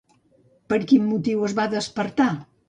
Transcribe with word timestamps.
Per 0.73 0.79
quin 0.91 1.05
motiu 1.09 1.45
es 1.49 1.55
va 1.61 1.67
despertar? 1.75 2.31